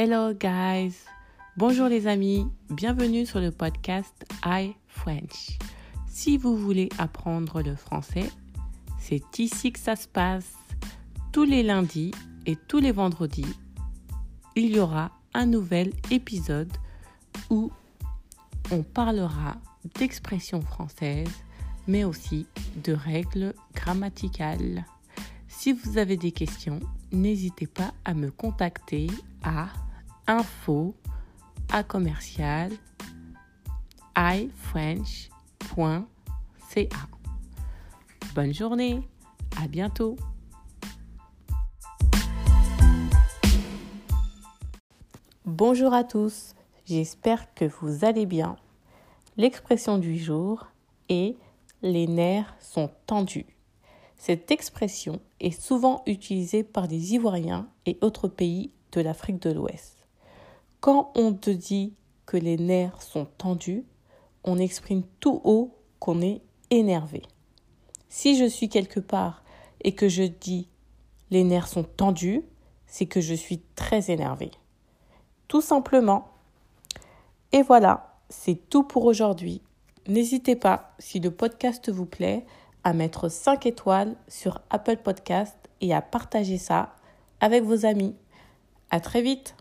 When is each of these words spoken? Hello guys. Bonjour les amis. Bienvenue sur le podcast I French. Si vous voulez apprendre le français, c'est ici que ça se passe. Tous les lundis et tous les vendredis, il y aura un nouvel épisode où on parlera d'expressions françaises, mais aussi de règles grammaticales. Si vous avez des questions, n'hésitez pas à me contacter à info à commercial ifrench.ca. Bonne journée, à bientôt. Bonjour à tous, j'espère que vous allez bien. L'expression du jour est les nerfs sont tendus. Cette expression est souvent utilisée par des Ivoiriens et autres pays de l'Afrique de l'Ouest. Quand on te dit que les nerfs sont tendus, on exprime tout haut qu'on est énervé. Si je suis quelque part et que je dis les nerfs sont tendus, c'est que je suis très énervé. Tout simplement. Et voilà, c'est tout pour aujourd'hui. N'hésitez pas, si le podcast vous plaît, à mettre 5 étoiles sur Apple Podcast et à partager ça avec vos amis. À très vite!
Hello 0.00 0.32
guys. 0.32 0.94
Bonjour 1.56 1.88
les 1.88 2.06
amis. 2.06 2.46
Bienvenue 2.70 3.26
sur 3.26 3.40
le 3.40 3.50
podcast 3.50 4.24
I 4.44 4.76
French. 4.86 5.58
Si 6.06 6.38
vous 6.38 6.56
voulez 6.56 6.88
apprendre 6.98 7.62
le 7.62 7.74
français, 7.74 8.30
c'est 9.00 9.40
ici 9.40 9.72
que 9.72 9.80
ça 9.80 9.96
se 9.96 10.06
passe. 10.06 10.54
Tous 11.32 11.42
les 11.42 11.64
lundis 11.64 12.12
et 12.46 12.54
tous 12.54 12.78
les 12.78 12.92
vendredis, 12.92 13.56
il 14.54 14.70
y 14.70 14.78
aura 14.78 15.10
un 15.34 15.46
nouvel 15.46 15.92
épisode 16.12 16.70
où 17.50 17.72
on 18.70 18.84
parlera 18.84 19.56
d'expressions 19.98 20.60
françaises, 20.60 21.42
mais 21.88 22.04
aussi 22.04 22.46
de 22.84 22.92
règles 22.92 23.52
grammaticales. 23.74 24.84
Si 25.48 25.72
vous 25.72 25.98
avez 25.98 26.16
des 26.16 26.30
questions, 26.30 26.78
n'hésitez 27.10 27.66
pas 27.66 27.92
à 28.04 28.14
me 28.14 28.30
contacter 28.30 29.08
à 29.42 29.70
info 30.28 30.94
à 31.72 31.82
commercial 31.82 32.70
ifrench.ca. 34.14 35.28
Bonne 38.34 38.52
journée, 38.52 39.00
à 39.60 39.66
bientôt. 39.68 40.16
Bonjour 45.46 45.94
à 45.94 46.04
tous, 46.04 46.54
j'espère 46.84 47.54
que 47.54 47.64
vous 47.64 48.04
allez 48.04 48.26
bien. 48.26 48.56
L'expression 49.38 49.96
du 49.96 50.18
jour 50.18 50.66
est 51.08 51.36
les 51.80 52.06
nerfs 52.06 52.54
sont 52.60 52.90
tendus. 53.06 53.46
Cette 54.16 54.50
expression 54.50 55.20
est 55.40 55.58
souvent 55.58 56.02
utilisée 56.06 56.64
par 56.64 56.86
des 56.86 57.14
Ivoiriens 57.14 57.68
et 57.86 57.96
autres 58.02 58.28
pays 58.28 58.72
de 58.92 59.00
l'Afrique 59.00 59.40
de 59.40 59.50
l'Ouest. 59.50 59.97
Quand 60.80 61.12
on 61.16 61.34
te 61.34 61.50
dit 61.50 61.94
que 62.26 62.36
les 62.36 62.56
nerfs 62.56 63.02
sont 63.02 63.26
tendus, 63.38 63.84
on 64.44 64.58
exprime 64.58 65.02
tout 65.20 65.40
haut 65.44 65.74
qu'on 65.98 66.20
est 66.22 66.40
énervé. 66.70 67.22
Si 68.08 68.38
je 68.38 68.44
suis 68.44 68.68
quelque 68.68 69.00
part 69.00 69.42
et 69.82 69.94
que 69.94 70.08
je 70.08 70.22
dis 70.22 70.68
les 71.30 71.44
nerfs 71.44 71.68
sont 71.68 71.84
tendus, 71.84 72.42
c'est 72.86 73.06
que 73.06 73.20
je 73.20 73.34
suis 73.34 73.60
très 73.74 74.10
énervé. 74.10 74.50
Tout 75.48 75.60
simplement. 75.60 76.28
Et 77.52 77.62
voilà, 77.62 78.16
c'est 78.28 78.68
tout 78.68 78.84
pour 78.84 79.04
aujourd'hui. 79.04 79.62
N'hésitez 80.06 80.56
pas, 80.56 80.94
si 80.98 81.20
le 81.20 81.30
podcast 81.30 81.90
vous 81.90 82.06
plaît, 82.06 82.46
à 82.84 82.92
mettre 82.92 83.28
5 83.28 83.66
étoiles 83.66 84.16
sur 84.28 84.60
Apple 84.70 84.98
Podcast 84.98 85.56
et 85.80 85.92
à 85.92 86.00
partager 86.00 86.56
ça 86.56 86.94
avec 87.40 87.64
vos 87.64 87.84
amis. 87.84 88.14
À 88.90 89.00
très 89.00 89.22
vite! 89.22 89.54